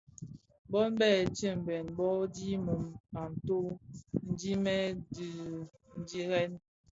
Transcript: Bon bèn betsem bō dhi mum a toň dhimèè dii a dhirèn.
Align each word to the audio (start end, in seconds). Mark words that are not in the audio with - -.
Bon 0.71 0.87
bèn 0.99 0.99
betsem 1.27 1.57
bō 1.97 2.07
dhi 2.35 2.51
mum 2.65 2.83
a 3.21 3.23
toň 3.45 3.67
dhimèè 4.39 4.81
dii 5.13 5.41
a 5.93 5.95
dhirèn. 6.07 6.51